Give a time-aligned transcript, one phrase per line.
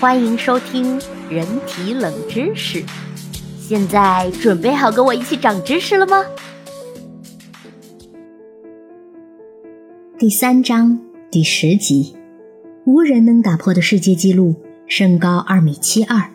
[0.00, 0.98] 欢迎收听
[1.28, 2.82] 人体冷知识。
[3.60, 6.24] 现在准备好跟我一起长知识了吗？
[10.18, 10.98] 第三章
[11.30, 12.16] 第十集，
[12.86, 16.30] 无人能打破的世界纪录，身高二米七二，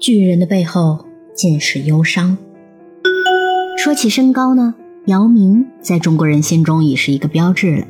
[0.00, 2.36] 巨人的背后尽是忧伤。
[3.78, 4.74] 说起身高呢，
[5.06, 7.86] 姚明在中国人心中已是一个标志了。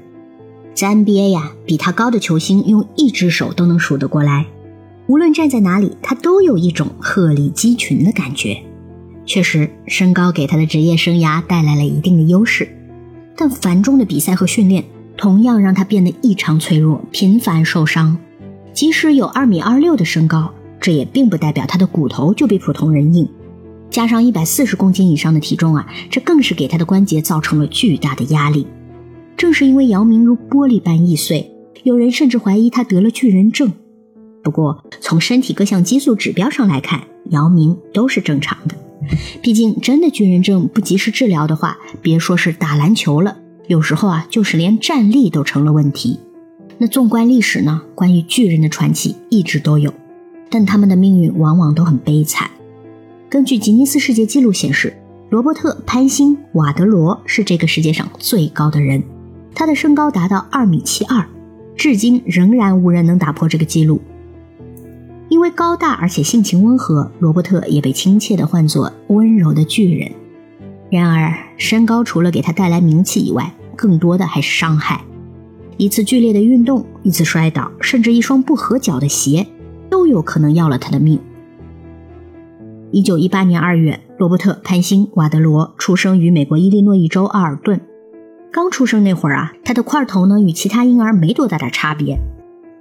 [0.75, 4.47] 在 NBA 呀，比他高的球星用一只手都能数得过来。
[5.13, 8.57] 无论站在哪里，他都有一种鹤立鸡群的感觉。
[9.27, 12.67] 确实，身高给他的职业生涯带来了一定的优势，
[13.37, 14.83] 但繁重的比赛和训练。
[15.19, 18.17] 同样让他变得异常脆弱，频繁受伤。
[18.73, 23.29] 即使有二米二六的身高，这也并不代表他的骨头就比普通人硬。
[23.91, 28.67] 加上一百四十公斤以上的体重啊，这更是给他的关节造成了巨大的压力。
[29.37, 33.75] 正是因为姚明如玻璃般易碎，有人甚至怀疑他得了巨人症。
[34.43, 38.75] 不过，从身体各项激素指标上来看，姚明都是正常的。
[39.41, 43.39] 毕竟，真的巨人症不及时治疗的话，别说是打篮球了。
[43.69, 46.19] 有时候啊，就是连站立都成了问题。
[46.79, 49.95] 那纵观历史呢，关于巨人的传奇一直都有，
[50.51, 52.51] 但他们的命运往往都很悲惨。
[53.29, 54.97] 根据吉尼斯世界纪录显示，
[55.31, 59.03] 罗伯特·潘辛·瓦德罗是这个世界上最高的人，
[59.55, 61.25] 他的身高达到二米七二，
[61.77, 64.01] 至今仍然无人能打破这个纪录。
[65.33, 70.13] 因为高大而且性情温和，罗伯特也被亲切地唤作“温柔的巨人”。
[70.93, 75.03] 然而，身高除了给他带来名气以外，更多的还是伤害。
[75.79, 79.47] 一次剧烈的运动，一次摔倒，甚至一双不合脚的鞋，
[79.89, 81.19] 都有可能要了他的命。
[82.91, 87.81] 一九一八年二月，罗伯特·潘兴·瓦德罗出生于美国伊利诺伊州奥尔顿。
[88.53, 92.21] 刚出生那会儿啊，他的块头呢与其他婴儿没多大的差别，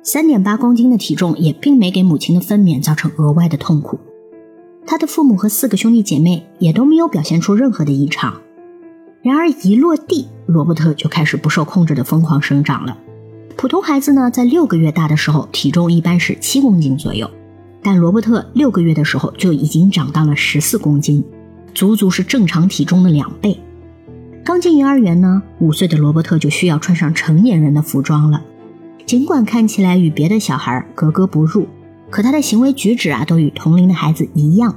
[0.03, 3.99] 三点八公斤的体重也并没给母亲的分娩造成额外的痛苦。
[4.85, 8.41] 他的父母和四个兄弟姐妹也都没有表现出任何的异常。
[9.21, 12.97] 然而一落地，罗伯特就开始不受控制的疯狂生长了。
[13.55, 17.29] 普通孩子呢，在六个月大的时候，体重一般是七公斤左右，
[17.83, 21.23] 但罗伯特六个月的时候就已经长到了十四公斤，
[21.75, 23.59] 足足是正常体重的两倍。
[24.43, 28.41] 刚进幼儿园呢，五岁的罗伯特就需要穿上成年人的服装了。
[29.05, 31.67] 尽管看起来与别的小孩格格不入。
[32.09, 34.75] 可他的行为举止啊，都与同龄的孩子一样。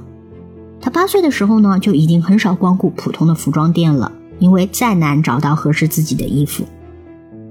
[0.79, 6.63] 他八岁的时候呢，就已经很少光顾普通的服装店了，因为再难找到合适自己的衣服。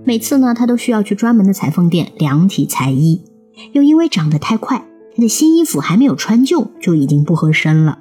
[0.04, 3.22] 每次呢，他都需要去专门的裁缝店量体裁衣。
[3.72, 7.98] 又因为长得太快，他的新衣服还没有穿旧，就已经不合身了。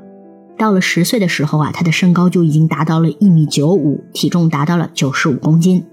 [0.58, 5.84] 到了十岁的时候啊，他的身高就已经达到了一米九五，体重达到了九十五公斤。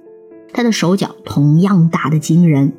[0.53, 2.73] 他的手脚同样大得惊人，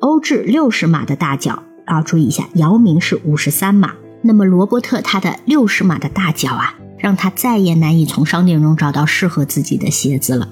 [0.00, 1.62] 欧制六十码的大脚。
[1.84, 10.48] 啊注意一下，姚明是五十三码，那么罗伯特他的六十码的大脚啊，让他再也难以从商店中找到适合自己的鞋子了，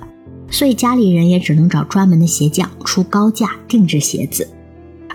[0.51, 4.49] 所以家里人也只能找专门的鞋匠出高价定制鞋子。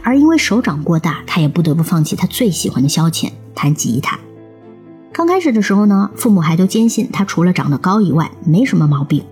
[0.04, 4.18] 而因为手掌过大，他也不得不放弃他最喜欢的消遣——弹吉他。
[5.12, 9.24] 刚开始的时候呢，父母还都坚信他除了长得高以外没什么毛病，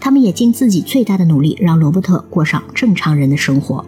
[0.00, 3.84] 他们也尽自己最大的努力让罗伯特过上正常人的生活。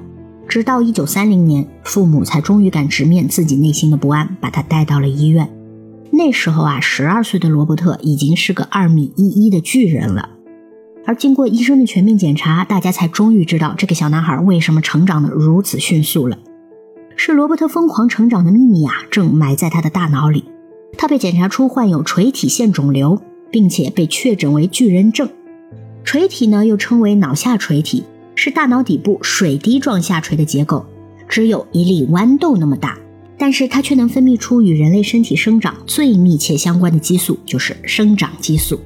[0.48, 5.50] 直到一九三零年，父母才终于敢直面自己内心的不安，把他带到了医院。
[6.12, 10.30] 那时候啊，十二岁的罗伯特已经是个二米一一的巨人了。
[11.04, 16.38] 而经过医生的全面检查，大家才终于知道这个小男孩为什么成长的如此迅速了。
[17.16, 20.44] 是罗伯特疯狂成长的秘密啊，正埋在他的大脑里。
[20.96, 25.28] 他被检查出患有垂体腺肿瘤，并且被确诊为巨人症。
[26.06, 28.04] 垂体呢，又称为脑下垂体。
[28.36, 30.86] 是大脑底部水滴状下垂的结构，
[31.26, 32.96] 只有一粒豌豆那么大，
[33.36, 38.78] 但是它却能分泌出与人类身体生长最密切相关的激素，就是生长激素。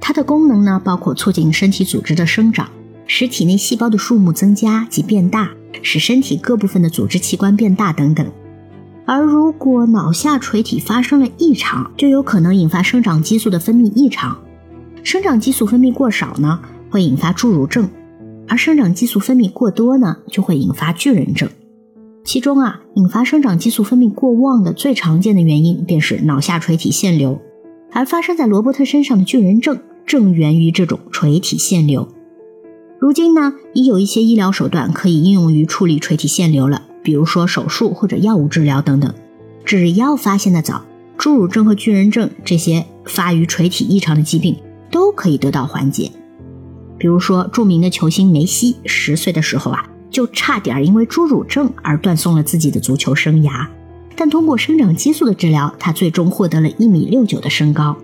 [0.00, 2.68] 它的功能呢，包括促进身体组织的生长，
[3.06, 5.50] 使体内细胞的数目增加及变大，
[5.82, 8.24] 使身体各部分的组织器官变大等等。
[9.06, 14.38] 而如果脑下垂体发生了异常，就有可能引发生长激素的分泌异常。
[15.04, 16.60] 生长激素分泌过少呢，
[16.90, 17.90] 会引发侏儒症。
[18.48, 21.48] 而生长激素分泌过多呢，就会引发巨人症。
[22.24, 27.38] 其中啊，引发生长激素分泌过旺的最常见的原因便是脑下垂体腺瘤。
[27.92, 32.08] 而发生在罗伯特身上的巨人症，正源于这种垂体腺瘤。
[32.98, 39.14] 如今呢，已有一些医疗手段可以应用于处理垂体腺瘤了，比如说手术或者药物治疗等等。
[39.66, 40.86] 只要发现的早，
[41.18, 44.56] 侏儒症和巨人症这些发于垂体异常的疾病
[44.94, 46.08] 都可以得到缓解。
[46.96, 53.66] 比如说，著名的球星梅西十岁的时候啊，就差点因为侏儒症而断送了自己的足球生涯。
[54.14, 57.96] 但通过生长激素的治疗，他最终获得了一米六九的身高。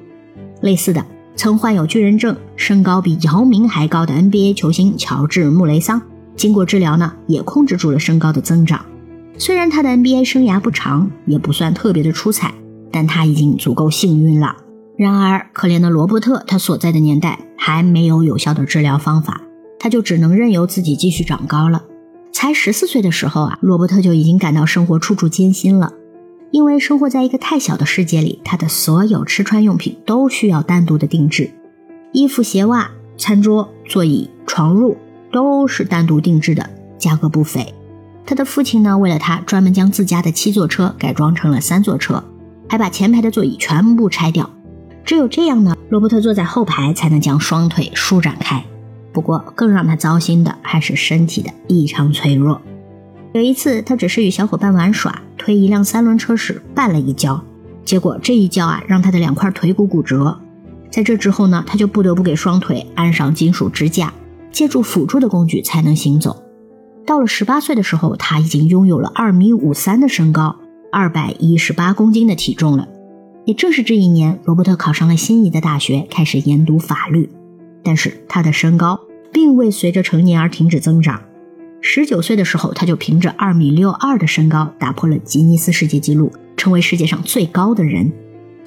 [0.63, 1.07] 类似的，
[1.37, 6.03] 曾患有巨人症、身高比姚明还高的 NBA 球星乔治·穆雷桑，
[6.35, 8.85] 经过治疗呢，也控制住了身高的增长。
[9.39, 12.53] 虽然他的 NBA 生涯不长，也不算特别的出彩，
[12.91, 14.57] 但他已经足够幸运了。
[15.01, 19.41] 然而，可怜的罗伯特，他所在的年代还没有有效的治疗方法，
[19.79, 21.85] 他就只能任由自己继续长高了。
[22.33, 25.95] 才十四岁的时候啊，罗伯特就已经感到生活处处艰辛了。
[26.51, 31.51] 因为生活在一个太小的世界里，他的所有吃穿用品都需要单独的定制，
[32.13, 34.95] 衣服、鞋袜、餐桌、座椅、床褥
[35.33, 36.69] 都是单独定制的，
[36.99, 37.73] 价格不菲。
[38.27, 42.23] 他的父亲呢，为了他，专门将自家的七座车改装成了三座车，
[42.69, 44.51] 还把前排的座椅全部拆掉。
[45.05, 48.65] 只有这样呢，罗伯特坐在后排才能将双腿舒展开。
[49.13, 52.61] 不过，更让他糟心的还是身体的异常脆弱。
[53.33, 57.43] 有一次，他只是与小伙伴玩耍，推一辆三轮车时绊了一跤，
[57.85, 60.41] 结果这一跤啊，让他的两块腿骨骨折。
[60.91, 64.13] 在这之后呢，他就不得不给双腿安上金属支架，
[64.53, 66.43] 借助辅助的工具才能行走。
[67.07, 70.57] 到了十八岁的时候，他已经拥有了二米五三的身高，
[70.93, 72.87] 二百一十八公斤的体重了。
[73.45, 77.29] 也正是这一年，罗伯特考上了心仪的大学，开始研读法律。
[77.83, 79.01] 但是他的身高
[79.33, 81.23] 并未随着成年而停止增长。
[81.81, 88.13] 十九岁的时候，他就凭着二米六二的身高打破了吉尼斯世界纪录，成为世界上最高的人。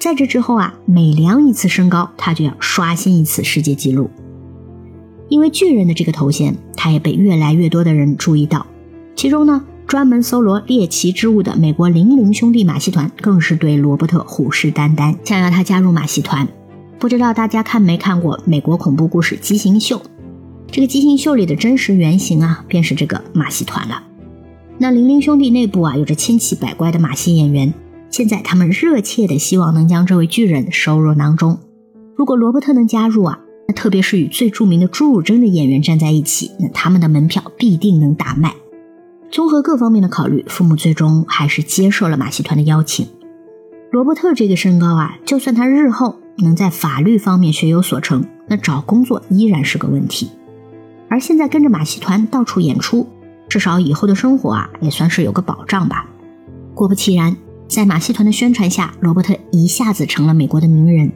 [0.00, 4.10] 在这之后啊，每量一次身高，他就要刷新一次世界纪录。
[5.28, 8.66] 因为巨人的这个头衔，他也被越来越多的人注意到。
[9.14, 16.48] 其中呢，专门搜罗猎奇之物的美国零零兄弟马戏团，更是对罗伯特虎视眈眈，想要他加入马戏团。
[16.98, 19.98] 不知道大家看没看过美国恐怖故事《畸形秀》？
[20.70, 24.02] 这个畸形秀里的真实原型啊，便是这个马戏团了。
[24.78, 27.72] 那零零兄弟内部啊，有着千奇百怪的马戏演员。
[28.10, 31.58] 现在他们热切的希望能将这位巨人收入囊中。
[32.16, 38.54] 如果罗伯特能加入啊，那特别是与最著名的朱汝珍的演员站在一起，那他们的门票必定能大卖。
[39.30, 43.08] 综合各方面的考虑，父母最终还是接受了马戏团的邀请。
[43.90, 50.30] 罗伯特这个身高啊，就算他日后能在法律方面学有所成，那找工作依然是个问题。
[51.08, 53.06] 而现在跟着马戏团到处演出，
[53.48, 56.08] 至少以后的生活啊也算是有个保障吧。
[56.74, 57.36] 果不其然，
[57.68, 61.12] 在马戏团的宣传下，罗伯特一下子成了美国的名人。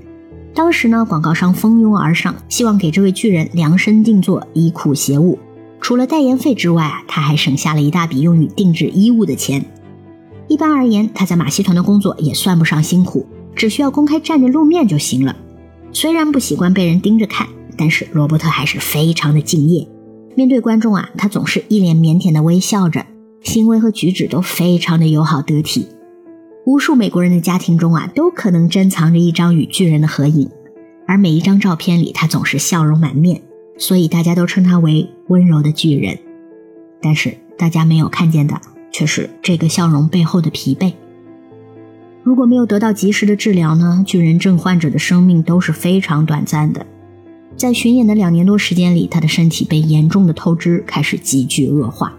[0.55, 5.39] 当时呢，广告商蜂拥而上，希望给这位巨人量身定做衣裤鞋物。
[5.81, 9.65] 除了代言费之外啊，他还省下了一大笔用于定制衣物的钱。
[10.49, 15.37] 一般而言，他在马戏团的工作也算不上辛苦，只需要公开站着露面就行了。
[15.93, 17.49] 虽然不习惯被人盯着看。
[17.81, 19.87] 但是罗伯特还是非常的敬业，
[20.35, 23.07] 面对观众啊，他总是一脸腼腆的微笑着，
[23.41, 25.87] 行为和举止都非常的友好得体。
[26.67, 30.51] 无数美国人的家庭中啊，都可能珍藏着一张与巨人的合影，
[31.07, 33.43] 而每一张照片里他总是笑容满面，
[33.79, 36.19] 所以大家都称他为温柔的巨人。
[37.01, 38.61] 但是大家没有看见的
[38.91, 40.93] 却是这个笑容背后的疲惫。
[42.25, 46.85] 如果没有得到及时的治疗呢，巨人症患者的生命都是非常短暂的。
[47.57, 52.13] 在巡演的两年多时间里，他的身体被严重的透支，开始急剧恶化。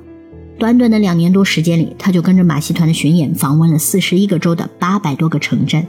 [0.58, 5.86] 短短的两年多时间里，他就跟着马戏团的巡演，访问了四十一个州的八百多个城镇。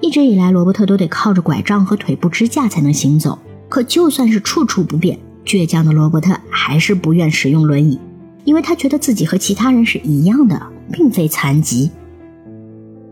[0.00, 3.38] 一直以来，罗伯特都得靠着拐杖和腿部支架才能行走。
[3.72, 7.98] 可就算是处处不便，倔强的罗伯特还是不愿使用轮椅，
[8.44, 10.60] 因为他觉得自己和其他人是一样的，
[10.92, 11.90] 并非残疾。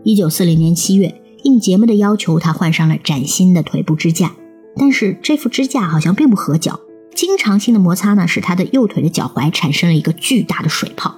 [0.03, 4.33] 一九四零年七月，应节目的要求，他换上了崭新的腿部支架。
[4.75, 6.79] 但是这副支架好像并不合脚，
[7.15, 11.15] 经常性的摩擦呢，使他的右腿的脚踝产生了一个巨大的水泡。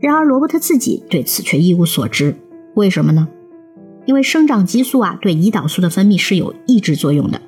[0.00, 2.36] 然而罗伯特自己对此却一无所知。
[2.74, 3.28] 为什么呢？
[4.04, 7.40] 因为生长激素啊对胰岛素的分泌是有抑制作用的，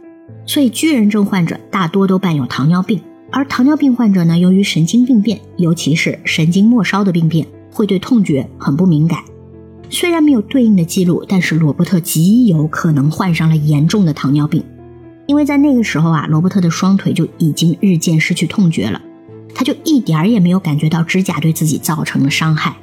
[0.47, 3.01] 所以巨人症患者大多都伴有糖尿病。
[3.31, 9.21] 而糖尿病患者呢，由于神经病变，尤其是神经末梢的病变，会对痛觉很不敏感。
[9.91, 14.63] 虽然没有对应的记录，但是罗伯特极有可能患上了严重的糖尿病。
[15.27, 19.03] 因为在那个时候啊，罗伯特的双腿就已经日渐失去痛觉了，
[19.55, 22.77] 他就一点儿也没有感觉到指甲对自己造成的伤害。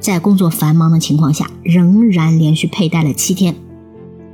[0.00, 3.54] 在工作繁忙的情况下，仍然连续佩戴了七天，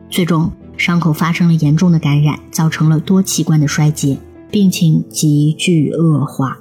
[0.08, 4.16] 最终伤口发生了严重的感染，造成了多器官的衰竭，
[4.50, 6.60] 病情急剧恶化。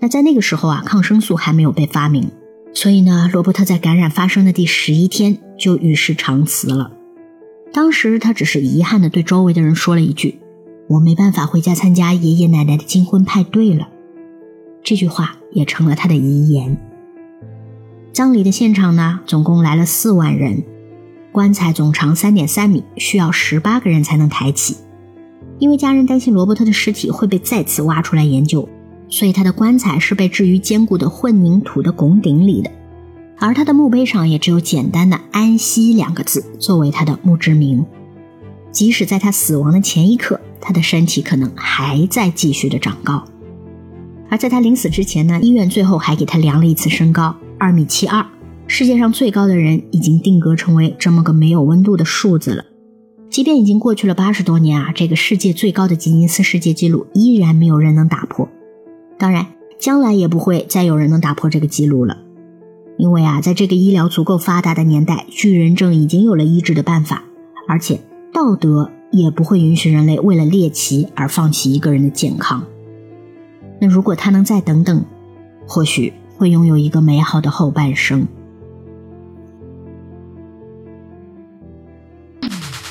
[0.00, 2.30] 那在那个时候啊，抗生素还没有被发明，
[2.74, 6.92] 所以呢，罗伯特在感染发生的第十一天就与世长辞了。
[7.72, 10.40] 当时他只是遗憾地对周围的人说了一句
[10.88, 13.88] ：“我没办法回家参加爷爷奶奶的金婚派对了。”
[14.82, 16.76] 这句话也成了他的遗言。
[18.12, 20.64] 葬礼的现场呢，总共来了四万人，
[21.32, 24.76] 棺材总长三点三米，需要十八个人才能抬起。
[25.58, 28.68] 因为家人担心罗伯特的尸体会被再次挖出来研究，
[29.08, 32.70] 所以他的棺材是被置于坚固的混凝土的拱顶里的，
[33.38, 37.84] 而他的墓碑上也只有简单的“安息”两个字作为他的墓志铭。
[38.72, 43.24] 即使在他死亡的前一刻，他的身体可能还在继续的长高。
[44.28, 48.24] 而在他临死之前呢，医院最后还给他量了一次身高，二米七二，
[48.72, 52.66] 世界上最高的人已经定格成为这么个没有温度的数字了。
[53.28, 58.48] 即便已经过去了八十多年啊，这个世界最高的吉尼斯世界纪录依然没有人能打破。
[59.18, 59.48] 当然，
[59.80, 62.18] 将来也不会再有人能打破这个记录了，
[62.96, 67.24] 因为啊，在这个医疗足够发达的年代，巨人症已经有了医治的办法，
[67.66, 67.98] 而且
[68.32, 72.64] 道德也不会允许人类为了猎奇而放弃一个人的健康。
[73.80, 75.04] 那如果他能再等等，
[75.66, 78.28] 或许会拥有一个美好的后半生。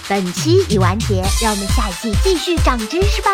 [0.10, 3.30] 本期已完结，让我们下一季继续长知识吧。